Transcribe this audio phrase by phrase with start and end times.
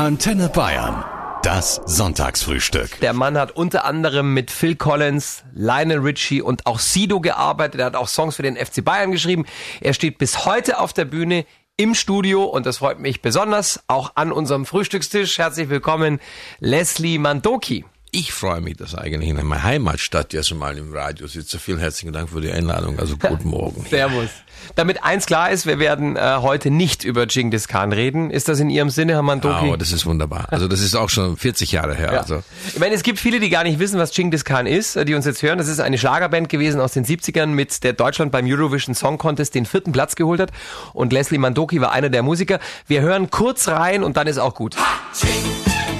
[0.00, 1.04] Antenne Bayern.
[1.42, 3.00] Das Sonntagsfrühstück.
[3.00, 7.80] Der Mann hat unter anderem mit Phil Collins, Lionel Richie und auch Sido gearbeitet.
[7.80, 9.44] Er hat auch Songs für den FC Bayern geschrieben.
[9.82, 11.44] Er steht bis heute auf der Bühne
[11.76, 15.36] im Studio und das freut mich besonders auch an unserem Frühstückstisch.
[15.36, 16.18] Herzlich willkommen,
[16.60, 17.84] Leslie Mandoki.
[18.12, 21.60] Ich freue mich, dass eigentlich in meiner Heimatstadt jetzt mal im Radio sitze.
[21.60, 22.98] Vielen herzlichen Dank für die Einladung.
[22.98, 23.86] Also guten Morgen.
[23.88, 24.30] Servus.
[24.74, 28.30] Damit eins klar ist, wir werden äh, heute nicht über Genghis Khan reden.
[28.30, 29.66] Ist das in Ihrem Sinne, Herr Mandoki?
[29.66, 30.48] Ja, oh, das ist wunderbar.
[30.50, 32.12] Also das ist auch schon 40 Jahre her.
[32.12, 32.20] Ja.
[32.20, 32.42] Also.
[32.68, 35.14] Ich meine, es gibt viele, die gar nicht wissen, was Genghis Khan ist, äh, die
[35.14, 35.58] uns jetzt hören.
[35.58, 39.54] Das ist eine Schlagerband gewesen aus den 70ern, mit der Deutschland beim Eurovision Song Contest
[39.54, 40.50] den vierten Platz geholt hat.
[40.94, 42.58] Und Leslie Mandoki war einer der Musiker.
[42.88, 44.76] Wir hören kurz rein und dann ist auch gut.
[44.76, 44.82] Ha!
[45.14, 45.30] Ching,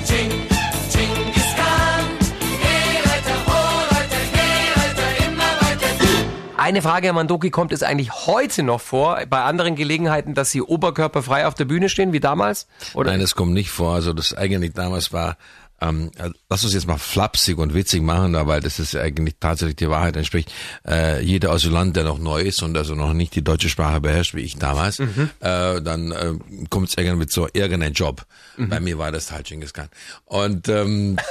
[0.05, 0.40] ching,
[6.70, 10.62] Eine Frage, Herr Mandoki, kommt es eigentlich heute noch vor, bei anderen Gelegenheiten, dass Sie
[10.62, 12.69] oberkörperfrei auf der Bühne stehen, wie damals?
[12.95, 13.11] Oder?
[13.11, 13.95] Nein, das kommt nicht vor.
[13.95, 15.37] Also das eigentlich damals war,
[15.80, 19.36] ähm, also lass uns jetzt mal flapsig und witzig machen, da, weil das ist eigentlich
[19.41, 20.53] tatsächlich die Wahrheit entspricht.
[20.86, 24.34] Äh, jeder Asylant, der noch neu ist und also noch nicht die deutsche Sprache beherrscht,
[24.34, 25.31] wie ich damals, Mhm.
[25.41, 26.33] äh, dann äh,
[26.69, 28.27] kommt es irgendwie mit so irgendeinem Job.
[28.56, 28.69] Mhm.
[28.69, 29.89] Bei mir war das halt Genghis Khan.
[30.27, 31.17] Und ähm,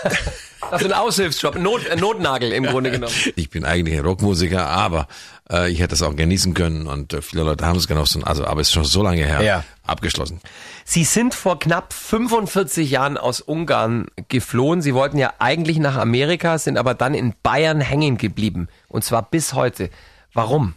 [0.71, 3.13] Das ist ein Aushilfsjob, Not, ein Notnagel im Grunde genommen.
[3.35, 5.07] Ich bin eigentlich ein Rockmusiker, aber
[5.51, 8.23] äh, ich hätte es auch genießen können und äh, viele Leute haben es genossen.
[8.23, 9.41] Also, aber es ist schon so lange her.
[9.41, 9.63] Ja.
[9.83, 10.39] Abgeschlossen.
[10.85, 14.81] Sie sind vor knapp 45 Jahren aus Ungarn geflohen.
[14.81, 18.67] Sie wollten ja eigentlich nach Amerika, sind aber dann in Bayern hängen geblieben.
[18.87, 19.89] Und zwar bis heute.
[20.33, 20.75] Warum?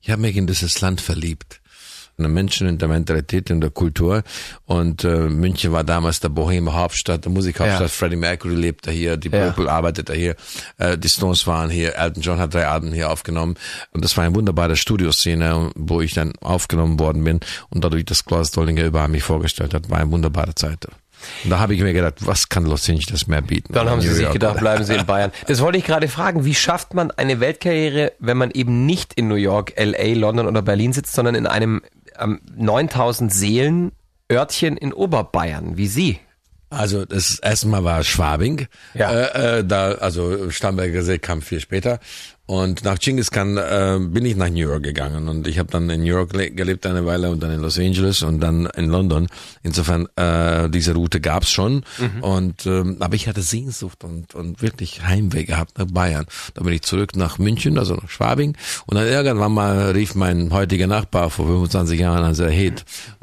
[0.00, 1.61] Ich habe mich in dieses Land verliebt.
[2.22, 4.22] Den Menschen, in der Mentalität, in der Kultur.
[4.66, 7.80] Und äh, München war damals der Bohemer Hauptstadt, der Musikhauptstadt.
[7.82, 7.88] Ja.
[7.88, 9.46] Freddie Mercury lebte hier, die Ja.
[9.50, 10.36] Purple arbeitete hier,
[10.78, 13.56] äh, die Stones waren hier, Elton John hat drei Alben hier aufgenommen.
[13.92, 18.24] Und das war eine wunderbare Studioszene, wo ich dann aufgenommen worden bin und dadurch das
[18.24, 19.90] Klaus Dollinger überall mich vorgestellt hat.
[19.90, 20.86] War eine wunderbare Zeit.
[21.44, 23.72] Und da habe ich mir gedacht, was kann Los Angeles mehr bieten?
[23.72, 24.32] Dann haben Sie sich York.
[24.32, 25.30] gedacht, bleiben Sie in Bayern.
[25.46, 26.44] Das wollte ich gerade fragen.
[26.44, 30.62] Wie schafft man eine Weltkarriere, wenn man eben nicht in New York, LA, London oder
[30.62, 31.80] Berlin sitzt, sondern in einem
[32.18, 33.92] ähm, 9000 Seelen
[34.30, 36.18] Örtchen in Oberbayern, wie Sie?
[36.70, 38.66] Also das erste Mal war Schwabing.
[38.94, 39.10] Ja.
[39.10, 42.00] Äh, äh, da, also Starnberger See kam viel später.
[42.44, 45.88] Und nach Genghis Khan äh, bin ich nach New York gegangen und ich habe dann
[45.88, 48.86] in New York le- gelebt eine Weile und dann in Los Angeles und dann in
[48.90, 49.28] London.
[49.62, 51.84] Insofern äh, diese Route gab's schon
[52.20, 56.26] und ähm, aber ich hatte Sehnsucht und und wirklich Heimweh gehabt nach Bayern.
[56.54, 60.52] Da bin ich zurück nach München, also nach Schwabing und dann irgendwann mal rief mein
[60.52, 62.72] heutiger Nachbar vor 25 Jahren an, sagte, hey,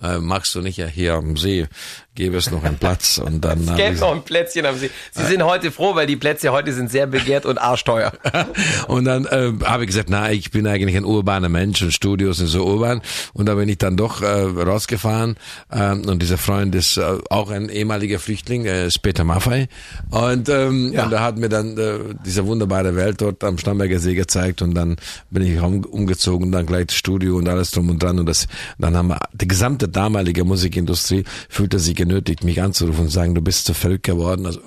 [0.02, 1.68] äh, magst du nicht ja hier am See,
[2.16, 4.90] gäbe es noch einen Platz und dann hab Gäbe noch ein Plätzchen am See.
[5.12, 8.14] Sie sind heute froh, weil die Plätze heute sind sehr begehrt und arschteuer.
[8.88, 12.38] Und dann äh, habe ich gesagt, na, ich bin eigentlich ein urbaner Mensch und Studios
[12.38, 13.02] sind so urban.
[13.34, 15.36] Und da bin ich dann doch äh, rausgefahren.
[15.72, 19.68] Ähm, und dieser Freund ist äh, auch ein ehemaliger Flüchtling, er ist Peter Maffei.
[20.12, 21.06] Und, ähm, Ja.
[21.06, 24.62] und er hat mir dann äh, diese wunderbare Welt dort am Starnberger See gezeigt.
[24.62, 24.96] Und dann
[25.30, 28.20] bin ich um, umgezogen, dann gleich das Studio und alles drum und dran.
[28.20, 28.48] Und das,
[28.78, 33.42] dann haben wir, die gesamte damalige Musikindustrie fühlte sich genötigt, mich anzurufen und sagen, du
[33.42, 34.46] bist zu verrückt geworden.
[34.46, 34.60] Also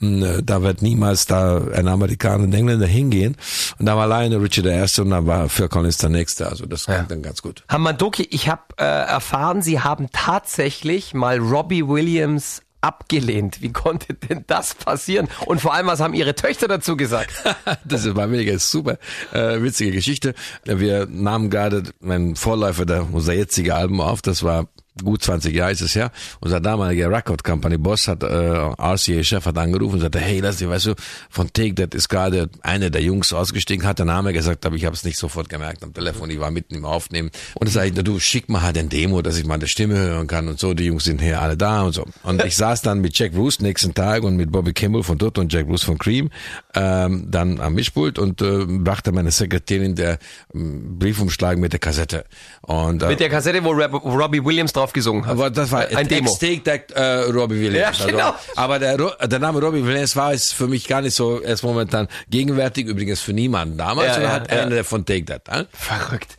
[0.00, 3.36] mh, da wird niemals da ein Amerikaner und Engländer hingehen.
[3.78, 6.48] Und da war alleine Richard der Erste und dann war Phil Collins der Nächste.
[6.48, 7.64] Also das ging dann ganz gut.
[7.68, 13.62] Hamadoki, ich habe äh, erfahren, Sie haben tatsächlich mal Robbie Williams abgelehnt.
[13.62, 15.28] Wie konnte denn das passieren?
[15.46, 17.32] Und vor allem, was haben Ihre Töchter dazu gesagt?
[17.84, 18.98] Das war eine super
[19.32, 20.34] äh, witzige Geschichte.
[20.64, 24.22] Wir nahmen gerade meinen Vorläufer der unser jetzige Album auf.
[24.22, 24.68] Das war
[25.02, 26.10] gut 20 Jahre ist es her.
[26.40, 30.68] Unser damaliger Record Company Boss hat äh, RCA-Chef hat angerufen und sagte, hey, lass dich,
[30.68, 30.94] weißt du,
[31.30, 34.84] von Take That ist gerade einer der Jungs ausgestiegen, hat der Name gesagt, aber ich
[34.84, 36.30] habe es nicht sofort gemerkt am Telefon.
[36.30, 39.36] Ich war mitten im Aufnehmen und es sagte, du schick mal halt ein Demo, dass
[39.38, 40.74] ich meine Stimme hören kann und so.
[40.74, 42.04] Die Jungs sind hier alle da und so.
[42.22, 45.38] Und ich saß dann mit Jack Bruce nächsten Tag und mit Bobby Kimball von dort
[45.38, 46.30] und Jack Bruce von Cream
[46.74, 50.18] ähm, dann am Mischpult und äh, brachte meine Sekretärin der
[50.54, 52.24] ähm, Briefumschlag mit der Kassette.
[52.62, 55.32] Und äh, Mit der Kassette, wo Rob- Robbie Williams drauf gesungen hat.
[55.32, 56.36] aber das war ein Demo.
[56.38, 57.98] Take That äh, Robbie Williams.
[58.00, 58.28] Ja, genau.
[58.28, 61.62] Also, aber der, der Name Robbie Williams war es für mich gar nicht so erst
[61.62, 64.62] momentan gegenwärtig, übrigens für niemanden damals, Ja, ja, hat ja.
[64.62, 65.48] einer von Take That.
[65.48, 65.64] Äh?
[65.72, 66.36] Verrückt.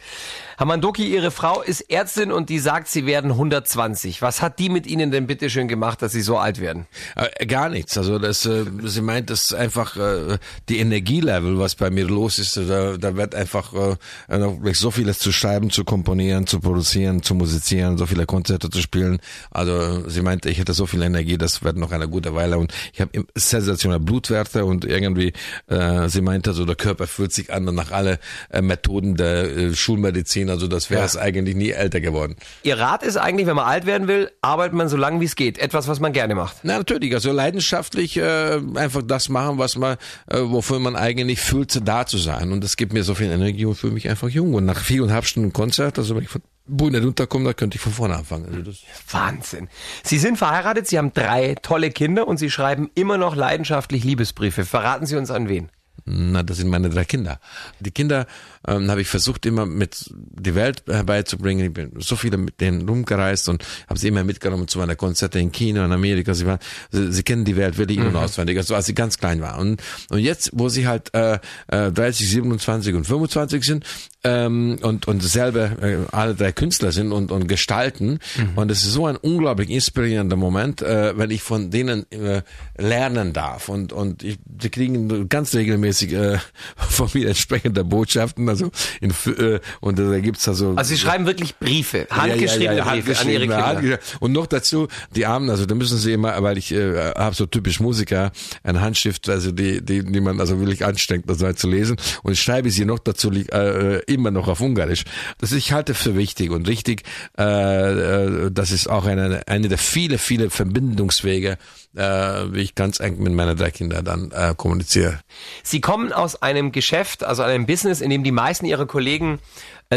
[0.58, 4.22] Hamandoki, Ihre Frau ist Ärztin und die sagt, Sie werden 120.
[4.22, 6.88] Was hat die mit Ihnen denn bitte schön gemacht, dass Sie so alt werden?
[7.16, 7.98] Äh, gar nichts.
[7.98, 10.38] Also das, äh, sie meint, das ist einfach äh,
[10.70, 12.56] die Energielevel, was bei mir los ist.
[12.58, 17.98] Da, da wird einfach äh, so vieles zu schreiben, zu komponieren, zu produzieren, zu musizieren,
[17.98, 19.20] so viele Konzerte zu spielen.
[19.52, 22.58] Also äh, sie meinte, ich hätte so viel Energie, das wird noch eine gute Weile.
[22.58, 25.34] Und ich habe sensationelle Blutwerte und irgendwie,
[25.68, 28.20] äh, sie meinte, so der Körper fühlt sich an nach alle
[28.50, 30.50] äh, Methoden der äh, Schulmedizin verdienen.
[30.50, 32.36] Also das wäre es eigentlich nie älter geworden.
[32.64, 35.36] Ihr Rat ist eigentlich, wenn man alt werden will, arbeitet man so lange wie es
[35.36, 35.58] geht.
[35.58, 36.58] Etwas, was man gerne macht.
[36.64, 39.98] Na natürlich, also leidenschaftlich äh, einfach das machen, was man,
[40.28, 42.52] äh, wofür man eigentlich fühlt, da zu sein.
[42.52, 44.54] Und das gibt mir so viel Energie und fühle mich einfach jung.
[44.54, 47.94] Und nach viereinhalb Stunden Konzert, also wenn ich von Bühne runterkomme, da könnte ich von
[47.94, 48.46] vorne anfangen.
[48.48, 48.80] Also das
[49.12, 49.68] Wahnsinn.
[50.04, 54.66] Sie sind verheiratet, Sie haben drei tolle Kinder und Sie schreiben immer noch leidenschaftlich Liebesbriefe.
[54.66, 55.70] Verraten Sie uns an wen?
[56.08, 57.40] Na, das sind meine drei Kinder.
[57.80, 58.28] Die Kinder
[58.68, 61.66] ähm, habe ich versucht immer mit die Welt herbeizubringen.
[61.66, 65.40] Ich bin so viele mit denen rumgereist und habe sie immer mitgenommen zu meiner Konzerte
[65.40, 66.36] in China, in Amerika.
[66.36, 66.60] Sie waren,
[66.92, 69.60] sie, sie kennen die Welt wirklich in- und auswendig, also als sie ganz klein waren.
[69.72, 69.82] Und,
[70.12, 73.86] und jetzt, wo sie halt äh, äh, 30, 27 und 25 sind
[74.24, 78.20] ähm, und und selber äh, alle drei Künstler sind und und gestalten
[78.56, 82.42] und es ist so ein unglaublich inspirierender Moment, äh, wenn ich von denen äh,
[82.78, 86.38] lernen darf und und ich, sie kriegen ganz regelmäßig äh,
[86.78, 88.72] von mir entsprechende Botschaften, also
[89.02, 93.48] in, äh, und da gibt's also Also Sie schreiben wirklich Briefe, handgeschriebene Briefe an Ihre
[93.82, 94.00] Kinder.
[94.20, 97.46] Und noch dazu, die Armen, also da müssen sie immer, weil ich äh, habe so
[97.46, 98.32] typisch Musiker,
[98.64, 101.98] eine Handschrift, also die, die, die man also wirklich anstrengt, das halt zu lesen.
[102.24, 105.04] Und ich schreibe sie noch dazu li- äh, immer noch auf Ungarisch.
[105.40, 107.04] Das ich halte für wichtig und richtig.
[107.38, 111.58] Äh, äh, das ist auch eine, eine der viele, viele Verbindungswege,
[111.96, 115.20] äh, wie ich ganz eng mit meinen drei Kindern dann äh, kommuniziere.
[115.64, 119.40] Sie kommen aus einem Geschäft, also einem Business, in dem die meisten Ihrer Kollegen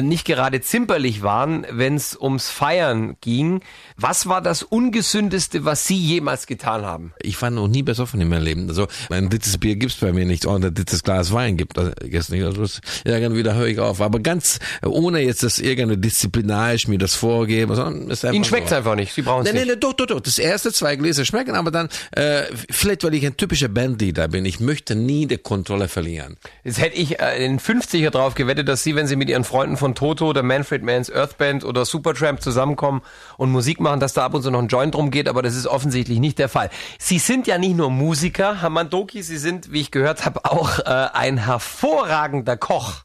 [0.01, 3.61] nicht gerade zimperlich waren, wenn es ums Feiern ging.
[3.97, 7.13] Was war das Ungesündeste, was Sie jemals getan haben?
[7.21, 8.69] Ich war noch nie besoffen in meinem Leben.
[8.69, 12.29] Also ein drittes Bier gibt's bei mir nicht, und ein drittes Glas Wein gibt es
[12.29, 12.45] nicht.
[12.45, 12.65] Also
[13.05, 14.01] irgendwie da höre ich auf.
[14.01, 18.77] Aber ganz ohne jetzt das irgendwie disziplinarisch mir das vorgeben, sondern ist Ihnen schmeckt's so.
[18.77, 19.13] einfach nicht.
[19.13, 19.73] Sie brauchen es Nein, nein, nicht.
[19.75, 20.21] nein, doch, doch, doch.
[20.21, 24.45] Das erste zwei Gläser schmecken, aber dann, äh, vielleicht weil ich ein typischer Bandleader bin,
[24.45, 26.37] ich möchte nie die Kontrolle verlieren.
[26.65, 29.45] Jetzt hätte ich äh, in den 50er drauf gewettet, dass Sie, wenn Sie mit Ihren
[29.45, 33.03] Freunden von Toto oder Manfred Mann's Earth Band oder Supertramp zusammenkommen
[33.37, 35.55] und Musik machen, dass da ab und zu noch ein Joint drum geht, aber das
[35.55, 36.71] ist offensichtlich nicht der Fall.
[36.99, 40.79] Sie sind ja nicht nur Musiker, Herr Mandoki, Sie sind, wie ich gehört habe, auch
[40.81, 43.03] äh, ein hervorragender Koch.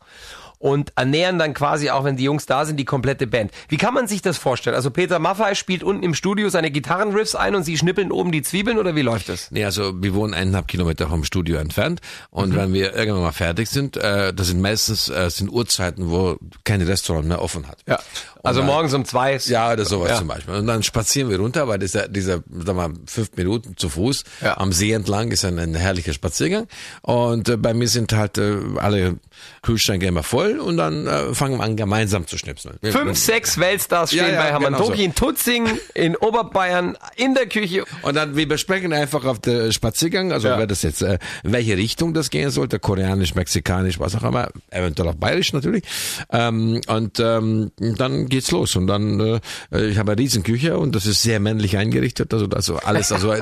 [0.64, 3.52] Und ernähren dann quasi auch, wenn die Jungs da sind, die komplette Band.
[3.68, 4.78] Wie kann man sich das vorstellen?
[4.78, 8.44] Also Peter Maffay spielt unten im Studio seine Gitarrenriffs ein und Sie schnippeln oben die
[8.44, 9.52] Zwiebeln oder wie läuft das?
[9.52, 12.00] Nee, also wir wohnen eineinhalb Kilometer vom Studio entfernt
[12.30, 12.56] und Mhm.
[12.56, 16.82] wenn wir irgendwann mal fertig sind, äh, das sind meistens äh, sind Uhrzeiten, wo kein
[16.82, 17.80] Restaurant mehr offen hat.
[17.86, 18.00] Ja.
[18.42, 19.38] Also dann- morgens um zwei.
[19.46, 20.18] Ja, oder sowas Ja.
[20.20, 20.54] zum Beispiel.
[20.54, 24.58] Und dann spazieren wir runter, weil dieser, dieser, sag mal, fünf Minuten zu Fuß Ja.
[24.58, 26.68] am See entlang ist ein, ein herrlicher Spaziergang.
[27.02, 29.18] Und äh, bei mir sind halt äh, alle
[29.62, 32.78] Kühlschränke immer voll und dann äh, fangen wir an, gemeinsam zu schnipseln.
[32.84, 35.04] Fünf, sechs Weltstars stehen Ja, ja, bei Hermann genau Doki so.
[35.04, 37.84] in Tutzing, in Oberbayern, in der Küche.
[38.02, 40.58] Und dann, wir besprechen einfach auf der Spaziergang, also Ja.
[40.58, 45.10] wer das jetzt, äh, welche Richtung das gehen sollte, koreanisch, mexikanisch, was auch immer, eventuell
[45.10, 45.84] auch bayerisch natürlich.
[46.32, 48.76] Ähm, und ähm, dann geht's los.
[48.76, 49.40] Und dann,
[49.72, 53.32] äh, ich habe eine Riesenküche und das ist sehr männlich eingerichtet, also, also alles, also
[53.32, 53.38] äh,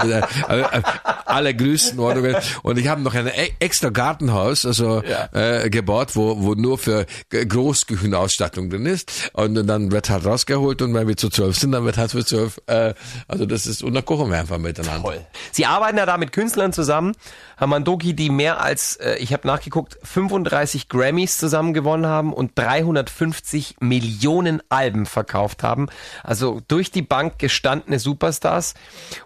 [0.49, 0.81] äh, äh,
[1.25, 2.35] alle Größenordnungen.
[2.63, 5.01] Und ich habe noch ein e- extra Gartenhaus, also
[5.33, 9.31] äh, gebaut, wo, wo nur für G- Großküchenausstattung drin ist.
[9.33, 12.25] Und dann wird halt rausgeholt und wenn wir zu zwölf sind, dann wird halt für
[12.25, 12.93] zwölf, äh,
[13.27, 15.13] also das ist, und dann kochen wir einfach miteinander.
[15.51, 17.13] Sie arbeiten ja da mit Künstlern zusammen.
[17.57, 22.57] Hermann Doki, die mehr als, äh, ich habe nachgeguckt, 35 Grammys zusammen gewonnen haben und
[22.57, 25.87] 350 Millionen Alben verkauft haben.
[26.23, 28.73] Also durch die Bank gestandene Superstars.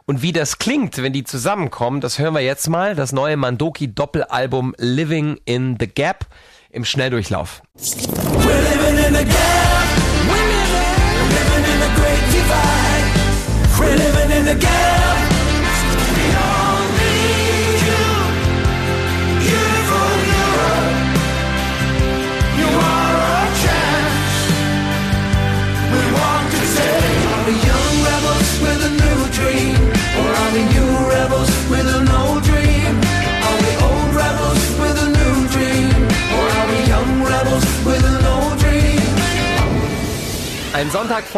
[0.05, 2.95] Und wie das klingt, wenn die zusammenkommen, das hören wir jetzt mal.
[2.95, 6.25] Das neue Mandoki Doppelalbum Living in the Gap
[6.75, 7.61] im Schnelldurchlauf.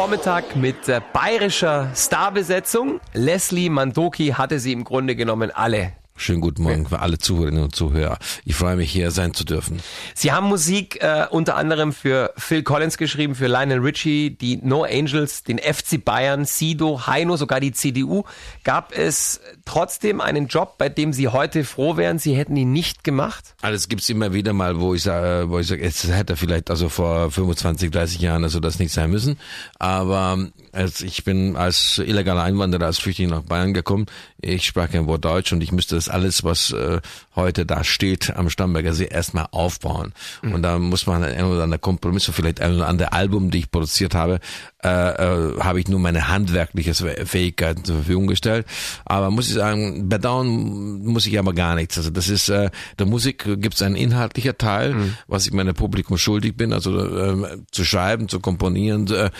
[0.07, 3.01] Sonntagvormittag mit äh, bayerischer Starbesetzung.
[3.13, 5.91] Leslie Mandoki hatte sie im Grunde genommen alle.
[6.15, 8.17] Schönen guten Morgen für alle Zuhörerinnen und Zuhörer.
[8.45, 9.81] Ich freue mich, hier sein zu dürfen.
[10.15, 14.83] Sie haben Musik äh, unter anderem für Phil Collins geschrieben, für Lionel Richie, die No
[14.83, 18.23] Angels, den FC Bayern, Sido, Heino, sogar die CDU.
[18.63, 23.03] Gab es trotzdem einen Job, bei dem Sie heute froh wären, Sie hätten ihn nicht
[23.03, 23.55] gemacht?
[23.61, 26.89] Alles gibt's immer wieder mal, wo ich sage, wo ich sage, jetzt hätte vielleicht also
[26.89, 29.37] vor 25, 30 Jahren also das nicht sein müssen.
[29.77, 30.37] Aber
[30.71, 34.05] als ich bin als illegaler Einwanderer, als Flüchtling nach Bayern gekommen.
[34.39, 37.01] Ich sprach kein Wort Deutsch und ich müsste das alles, was äh,
[37.35, 40.13] heute da steht am Starnberger See, erstmal aufbauen.
[40.41, 40.53] Mhm.
[40.53, 43.71] Und da muss man ein oder andere Kompromisse, vielleicht ein oder andere Album, die ich
[43.71, 44.39] produziert habe,
[44.83, 48.67] äh, äh, habe ich nur meine handwerkliche Fähigkeiten zur Verfügung gestellt.
[49.05, 51.97] Aber muss ich sagen, bedauern muss ich aber gar nichts.
[51.97, 52.69] Also das ist, äh,
[52.99, 55.17] der Musik gibt es einen inhaltlicher Teil, mhm.
[55.27, 59.31] was ich meinem Publikum schuldig bin, also äh, zu schreiben, zu komponieren, äh,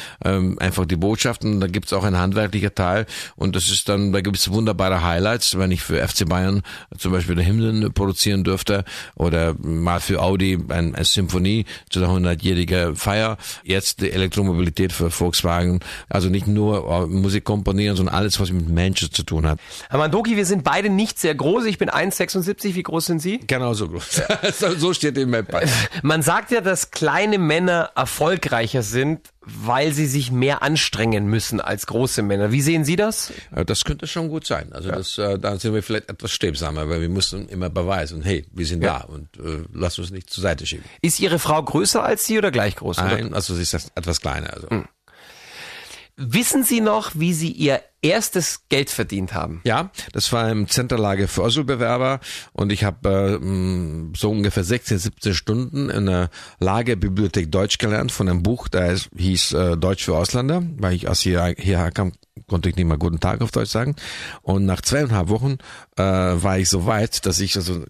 [0.58, 1.60] einfach die Botschaften.
[1.60, 5.03] Da gibt es auch einen handwerklicher Teil und das ist dann, da gibt es wunderbare
[5.03, 6.63] Highlights, wenn ich für FC Bayern
[6.98, 12.10] zum Beispiel der Hymnen produzieren dürfte oder mal für Audi ein, eine Symphonie zu der
[12.10, 13.38] 100-jährigen Feier.
[13.63, 15.79] Jetzt die Elektromobilität für Volkswagen.
[16.10, 19.60] Also nicht nur äh, Musik komponieren, sondern alles, was mit Menschen zu tun hat.
[19.89, 21.65] Herr Mandoki, wir sind beide nicht sehr groß.
[21.65, 22.75] Ich bin 1,76.
[22.75, 23.39] Wie groß sind Sie?
[23.46, 24.22] Genau so groß.
[24.77, 25.48] so steht im Map.
[26.03, 31.88] Man sagt ja, dass kleine Männer erfolgreicher sind, weil sie sich mehr anstrengen müssen als
[31.88, 32.51] große Männer.
[32.51, 33.32] Wie sehen Sie das?
[33.65, 34.74] Das könnte schon gut sein.
[34.74, 34.96] Also ja.
[34.96, 38.65] das, äh, da sind wir vielleicht etwas strebsamer, weil wir müssen immer beweisen, hey, wir
[38.65, 39.00] sind ja.
[39.00, 40.84] da und äh, lass uns nicht zur Seite schieben.
[41.01, 42.98] Ist Ihre Frau größer als Sie oder gleich groß?
[42.98, 44.53] Nein, also sie ist etwas kleiner.
[44.53, 44.67] Also.
[44.70, 44.86] Mhm.
[46.19, 49.62] Wissen Sie noch, wie Sie Ihr erstes Geld verdient haben?
[49.63, 52.20] Ja, das war im Zentralage für Asylbewerber
[52.54, 58.30] und ich habe äh, so ungefähr 16, 17 Stunden in der Lagerbibliothek Deutsch gelernt von
[58.30, 62.13] einem Buch, das hieß äh, Deutsch für Ausländer, weil ich aus hier, hierher kam,
[62.48, 63.96] konnte ich nicht mal guten Tag auf Deutsch sagen.
[64.42, 65.58] Und nach zweieinhalb Wochen
[65.98, 67.84] äh, war ich so weit, dass ich also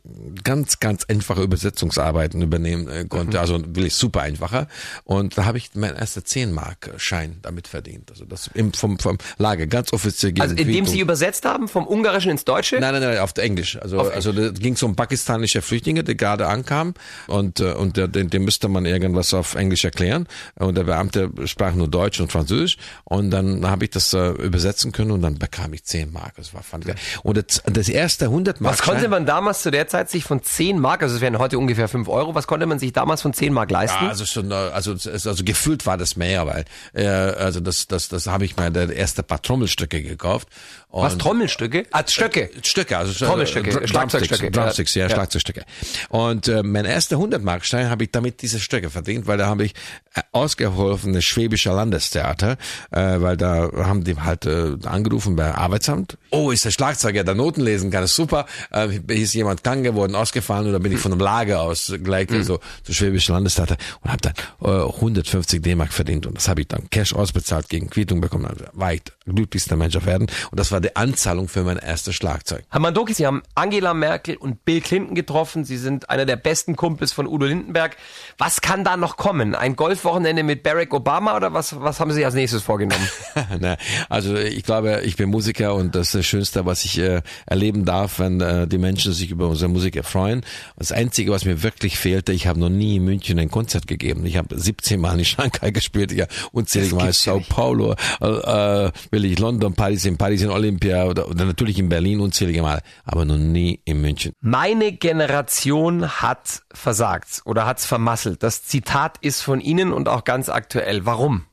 [0.44, 3.38] ganz, ganz einfache Übersetzungsarbeiten übernehmen äh, konnte.
[3.38, 3.42] Mhm.
[3.42, 4.68] Also wirklich super einfacher.
[5.04, 8.12] Und da habe ich meinen ersten 10 Mark Schein damit verdient.
[8.12, 10.34] Also das im, vom, vom Lager, ganz offiziell.
[10.40, 12.80] Also indem Sie übersetzt haben, vom Ungarischen ins Deutsche?
[12.80, 13.78] Nein, nein, nein, auf Englisch.
[13.82, 16.94] Also, auf also da ging es um pakistanische Flüchtlinge, die gerade ankamen
[17.28, 20.28] und, äh, und der, den, dem müsste man irgendwas auf Englisch erklären.
[20.56, 22.78] Und der Beamte sprach nur Deutsch und Französisch.
[23.04, 26.36] Und dann habe ich das äh, übersetzen können und dann bekam ich 10 Mark.
[26.38, 27.02] Das war fand ich geil.
[27.24, 28.74] Und das, das erste 100 Mark.
[28.74, 31.58] Was konnte man damals zu der Zeit sich von 10 Mark, also es wären heute
[31.58, 34.04] ungefähr 5 Euro, was konnte man sich damals von 10 Mark leisten?
[34.04, 38.28] Ja, also schon, also, also gefühlt war das mehr, weil, äh, also das, das, das
[38.28, 40.48] habe ich mir der erste paar Trommelstücke gekauft
[40.90, 41.86] und Was, Trommelstücke?
[41.92, 42.50] Ah, Stöcke.
[42.64, 44.52] Stöcke, also Trommelstöcke, Dr Schlagzeugstöcke.
[44.52, 45.66] Drumsticks, ja, ja, Schlagzeugstücke.
[46.08, 49.74] Und äh, mein erster 100-Markstein habe ich damit diese Stöcke verdient, weil da habe ich
[50.16, 52.58] äh, ausgeholfen das Schwäbische Landestheater,
[52.92, 56.18] äh, weil da haben die halt äh, angerufen bei Arbeitsamt.
[56.32, 58.46] Oh, ist der Schlagzeuger, der Noten lesen kann, ist super.
[58.72, 62.44] Äh, ist jemand krank geworden, ausgefallen oder bin ich von einem Lager aus gleich mhm.
[62.44, 66.70] so zum Schwäbischen Landestheater und habe dann äh, 150 D-Mark verdient und das habe ich
[66.70, 68.46] dann Cash ausbezahlt gegen Quittung bekommen.
[68.46, 71.78] Also war ich glücklichster Mensch auf Erden und das war war die Anzahlung für mein
[71.78, 72.64] erstes Schlagzeug.
[72.70, 75.66] Herr Mandoki, Sie haben Angela Merkel und Bill Clinton getroffen.
[75.66, 77.98] Sie sind einer der besten Kumpels von Udo Lindenberg.
[78.38, 79.56] Was kann da noch kommen?
[79.56, 83.10] Ein Golfwochenende mit Barack Obama oder was, was haben Sie als nächstes vorgenommen?
[83.60, 87.24] Na, also ich glaube, ich bin Musiker und das ist das Schönste, was ich äh,
[87.48, 90.46] erleben darf, wenn äh, die Menschen sich über unsere Musik erfreuen.
[90.78, 94.28] Das Einzige, was mir wirklich fehlte, ich habe noch nie in München ein Konzert gegeben.
[94.28, 99.26] Ich habe 17 Mal in Shanghai gespielt, ja unzählige Mal Sao Paulo, äh, äh, will
[99.26, 103.24] ich London, Paris, in Paris, in Olympia oder, oder natürlich in Berlin unzählige Mal, aber
[103.24, 104.34] noch nie in München.
[104.42, 108.44] Meine Generation hat versagt oder hat's vermasselt.
[108.44, 111.06] Das Zitat ist von Ihnen und auch ganz aktuell.
[111.06, 111.46] Warum?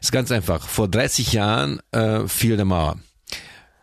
[0.00, 0.66] Ist ganz einfach.
[0.66, 2.96] Vor 30 Jahren äh, fiel der Mauer.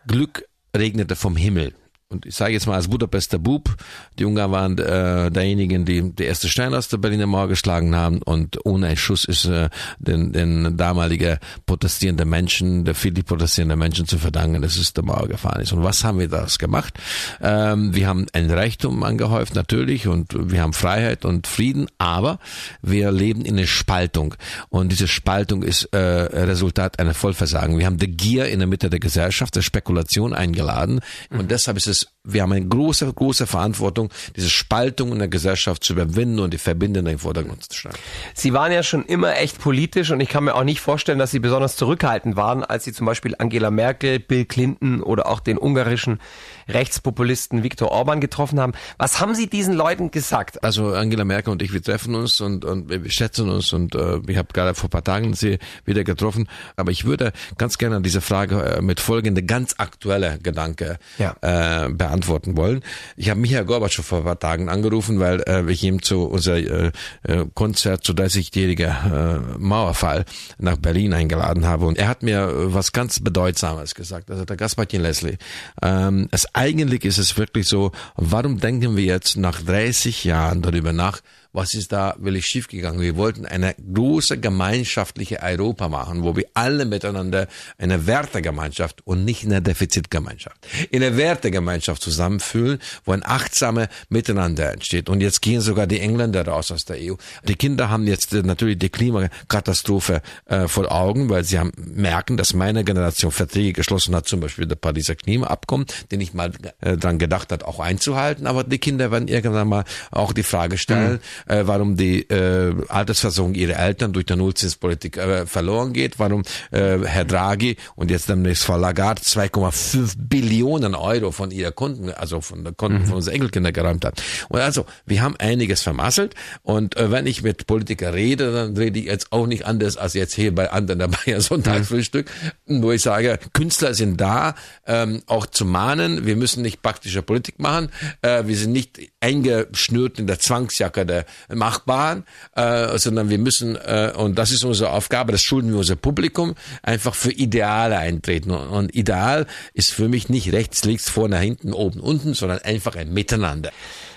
[0.07, 0.45] Glück
[0.75, 1.74] regnete vom Himmel
[2.15, 3.75] und ich sage jetzt mal als Budapester Bub,
[4.17, 8.22] die Ungarn waren äh, derjenigen, die die erste Stein aus der Berliner Mauer geschlagen haben
[8.22, 9.69] und ohne einen Schuss ist äh,
[10.00, 15.27] den, den damaliger protestierende Menschen, der viele protestierende Menschen zu verdanken, dass es der Mauer
[15.27, 15.74] gefahren ist.
[15.74, 16.93] Und was haben wir das gemacht?
[17.41, 22.39] Ähm, wir haben ein Reichtum angehäuft natürlich und wir haben Freiheit und Frieden, aber
[22.81, 24.36] wir leben in einer Spaltung
[24.69, 27.77] und diese Spaltung ist äh, Resultat einer Vollversagen.
[27.77, 31.48] Wir haben die Gier in der Mitte der Gesellschaft, der Spekulation eingeladen und mhm.
[31.50, 35.94] deshalb ist es wir haben eine große, große Verantwortung, diese Spaltung in der Gesellschaft zu
[35.94, 37.96] überwinden und die Verbindenden in den Vordergrund zu stellen.
[38.34, 41.32] Sie waren ja schon immer echt politisch und ich kann mir auch nicht vorstellen, dass
[41.32, 45.58] Sie besonders zurückhaltend waren, als Sie zum Beispiel Angela Merkel, Bill Clinton oder auch den
[45.58, 46.20] ungarischen
[46.68, 48.74] Rechtspopulisten Viktor Orban getroffen haben.
[48.98, 50.64] Was haben Sie diesen Leuten gesagt?
[50.64, 54.20] Also Angela Merkel und ich, wir treffen uns und, und wir schätzen uns und äh,
[54.28, 56.48] ich habe gerade vor paar Tagen sie wieder getroffen.
[56.76, 61.36] Aber ich würde ganz gerne diese Frage äh, mit folgende ganz aktuelle Gedanke ja.
[61.42, 62.82] äh, beantworten wollen.
[63.15, 66.92] Ich habe Michael Gorbatschow vor paar Tagen angerufen, weil äh, ich ihm zu unser äh,
[67.24, 70.25] äh Konzert zu 30-jähriger äh, Mauerfall
[70.58, 74.30] nach Berlin eingeladen habe und er hat mir was ganz Bedeutsames gesagt.
[74.30, 75.38] Also der Gaspartin Leslie.
[75.82, 80.94] Ähm, es eigentlich ist es wirklich so, warum denken wir jetzt nach 30 Jahren darüber
[80.94, 81.22] nach,
[81.56, 83.00] was ist da wirklich schiefgegangen?
[83.00, 87.48] Wir wollten eine große gemeinschaftliche Europa machen, wo wir alle miteinander
[87.78, 90.58] eine Wertegemeinschaft und nicht eine Defizitgemeinschaft,
[90.92, 95.08] in eine Wertegemeinschaft zusammenfühlen, wo ein achtsame Miteinander entsteht.
[95.10, 97.16] Und jetzt gehen sogar die Engländer raus aus der EU.
[97.48, 102.36] Die Kinder haben jetzt äh, natürlich die Klimakatastrophe äh, vor Augen, weil sie haben, merken,
[102.36, 106.98] dass meine Generation Verträge geschlossen hat, zum Beispiel der Pariser Klimaabkommen, den ich mal äh,
[106.98, 108.46] dran gedacht hat, auch einzuhalten.
[108.46, 111.20] Aber die Kinder werden irgendwann mal auch die Frage stellen, mhm.
[111.46, 117.00] Äh, warum die äh, Altersversorgung ihrer Eltern durch die Nullzinspolitik äh, verloren geht, warum äh,
[117.04, 122.64] Herr Draghi und jetzt demnächst Frau Lagarde 2,5 Billionen Euro von ihrer Kunden, also von
[122.64, 123.06] der Konten mhm.
[123.06, 124.22] von unseren Enkelkinder geräumt hat.
[124.50, 129.00] Und also, wir haben einiges vermasselt und äh, wenn ich mit Politikern rede, dann rede
[129.00, 132.30] ich jetzt auch nicht anders als jetzt hier bei anderen dabei Sonntagsfrühstück,
[132.66, 132.84] mhm.
[132.84, 137.60] wo ich sage, Künstler sind da, ähm, auch zu mahnen, wir müssen nicht praktische Politik
[137.60, 137.90] machen,
[138.22, 142.24] äh, wir sind nicht eingeschnürt in der Zwangsjacke der Machbaren,
[142.56, 146.56] äh, sondern wir müssen, äh, und das ist unsere Aufgabe, das schulden wir unser Publikum,
[146.84, 148.51] einfach für Ideale eintreten.
[148.51, 152.96] Und, und Ideal ist für mich nicht rechts, links, vorne, hinten, oben, unten, sondern einfach
[152.96, 153.72] ein Miteinander.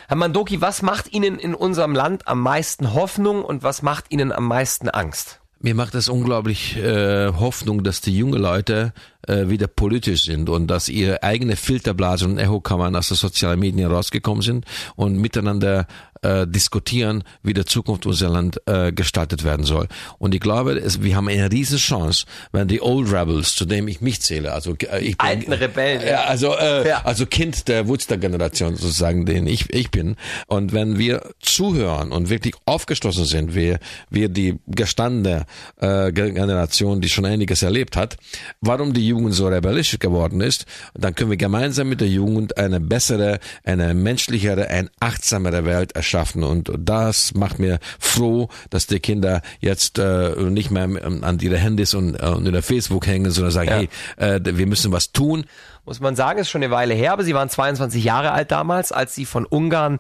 [0.09, 4.33] Herr Mandoki, was macht Ihnen in unserem Land am meisten Hoffnung und was macht Ihnen
[4.33, 5.41] am meisten Angst?
[5.61, 8.95] Mir macht es unglaublich äh, Hoffnung, dass die jungen Leute
[9.29, 13.91] äh, wieder politisch sind und dass ihre eigene Filterblase und Echokammern aus den sozialen Medien
[13.91, 14.65] rausgekommen sind
[14.97, 15.87] und miteinander
[16.23, 19.89] äh, diskutieren, wie der Zukunft unser Land äh, gestaltet werden soll.
[20.19, 23.89] Und ich glaube, es, wir haben eine riesen Chance, wenn die Old Rebels, zu dem
[23.89, 27.03] ich mich zähle, also äh, ich bin, alten Rebellen, ja, also äh, ja.
[27.05, 30.17] also Kind der Woodstock-Generation sozusagen, den ich ich bin.
[30.47, 33.79] Und wenn wir zuhören und wirklich aufgeschlossen sind, wir
[34.11, 35.45] wir die gestandene
[35.77, 38.17] äh, Generation, die schon einiges erlebt hat,
[38.61, 42.79] warum die Jugend so rebellisch geworden ist, dann können wir gemeinsam mit der Jugend eine
[42.81, 46.45] bessere, eine menschlichere, eine achtsamere Welt erschaffen.
[46.45, 51.95] Und das macht mir froh, dass die Kinder jetzt äh, nicht mehr an ihre Handys
[51.95, 53.77] und, äh, und in der Facebook hängen, sondern sagen, ja.
[53.77, 55.45] hey, äh, wir müssen was tun.
[55.85, 58.93] Muss man sagen, ist schon eine Weile her, aber sie waren 22 Jahre alt damals,
[58.93, 59.99] als sie von Ungarn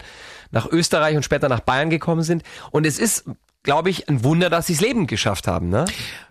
[0.50, 2.42] nach Österreich und später nach Bayern gekommen sind.
[2.70, 3.24] Und es ist
[3.62, 5.84] glaube ich, ein Wunder, dass sie es lebend geschafft haben, ne?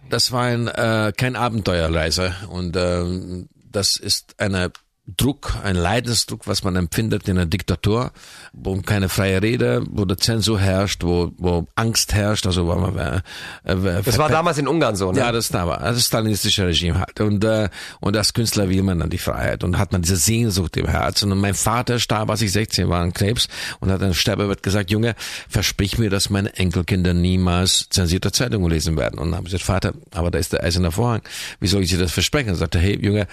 [0.10, 4.72] Das war ein, äh, kein Abenteuerreise und äh, das ist eine
[5.16, 8.12] Druck, ein Leidensdruck, was man empfindet in einer Diktatur,
[8.52, 12.46] wo keine freie Rede, wo der Zensur herrscht, wo, wo Angst herrscht.
[12.46, 13.22] Also wo man, äh,
[13.64, 15.20] äh, das war damals in Ungarn so, ne?
[15.20, 17.20] Ja, das war das stalinistische Regime halt.
[17.22, 17.70] Und äh,
[18.02, 21.32] und als Künstler will man dann die Freiheit und hat man diese Sehnsucht im Herzen.
[21.32, 23.48] Und mein Vater starb, als ich 16 war, an Krebs
[23.80, 25.16] und hat dann Sterbebett gesagt, Junge,
[25.48, 29.20] versprich mir, dass meine Enkelkinder niemals zensierte Zeitungen lesen werden.
[29.20, 31.22] Und dann habe ich gesagt, Vater, aber da ist der eiserne Vorhang.
[31.60, 32.50] Wie soll ich dir das versprechen?
[32.50, 33.28] Und sagte, hey, Junge,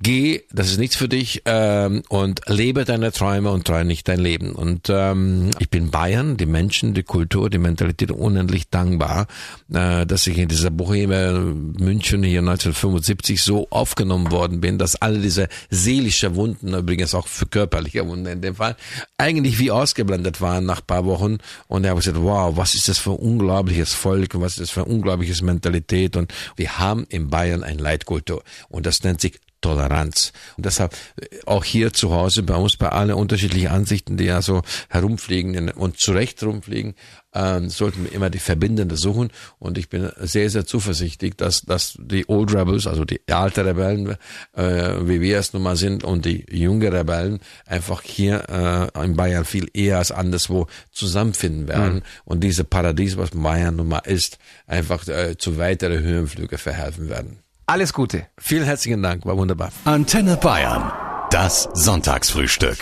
[0.00, 4.20] geh, das ist nichts für dich ähm, und lebe deine Träume und träume nicht dein
[4.20, 4.52] Leben.
[4.52, 9.26] Und ähm, ich bin Bayern, die Menschen, die Kultur, die Mentalität unendlich dankbar,
[9.72, 15.18] äh, dass ich in dieser Boheme München hier 1975 so aufgenommen worden bin, dass alle
[15.18, 18.76] diese seelische Wunden, übrigens auch für körperliche Wunden in dem Fall,
[19.16, 21.38] eigentlich wie ausgeblendet waren nach paar Wochen.
[21.66, 24.70] Und er hat gesagt, wow, was ist das für ein unglaubliches Volk, was ist das
[24.70, 26.16] für ein unglaubliches Mentalität.
[26.16, 28.42] Und wir haben in Bayern ein Leitkultur.
[28.68, 30.32] Und das nennt sich Toleranz.
[30.56, 34.42] Und deshalb äh, auch hier zu Hause bei uns, bei allen unterschiedlichen Ansichten, die ja
[34.42, 36.94] so herumfliegen und zurecht rumfliegen,
[37.34, 39.30] ähm, sollten wir immer die Verbindende suchen.
[39.58, 44.16] Und ich bin sehr, sehr zuversichtlich, dass, dass die Old Rebels, also die alte Rebellen,
[44.54, 49.16] äh, wie wir es nun mal sind, und die junge Rebellen einfach hier äh, in
[49.16, 51.96] Bayern viel eher als anderswo zusammenfinden werden.
[51.96, 52.02] Mhm.
[52.24, 57.38] Und diese Paradies, was Bayern nun mal ist, einfach äh, zu weiteren Höhenflüge verhelfen werden.
[57.68, 58.26] Alles Gute.
[58.38, 59.70] Vielen herzlichen Dank, war wunderbar.
[59.84, 60.90] Antenne Bayern,
[61.30, 62.78] das Sonntagsfrühstück.